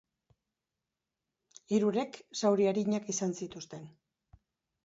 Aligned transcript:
Hirurek 1.75 2.19
zauri 2.39 2.67
arinak 2.73 3.15
izan 3.15 3.37
dituzte. 3.43 3.85